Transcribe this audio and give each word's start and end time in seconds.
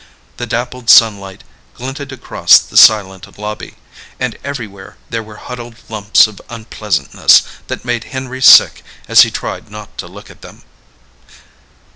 The 0.37 0.47
dappled 0.47 0.89
sunlight 0.89 1.43
glinted 1.75 2.11
across 2.11 2.57
the 2.57 2.75
silent 2.75 3.37
lobby, 3.37 3.75
and 4.19 4.35
everywhere 4.43 4.97
there 5.11 5.21
were 5.21 5.35
huddled 5.35 5.75
lumps 5.89 6.25
of 6.25 6.41
unpleasantness 6.49 7.43
that 7.67 7.85
made 7.85 8.05
Henry 8.05 8.41
sick 8.41 8.83
as 9.07 9.21
he 9.21 9.29
tried 9.29 9.69
not 9.69 9.95
to 9.99 10.07
look 10.07 10.31
at 10.31 10.41
them. 10.41 10.63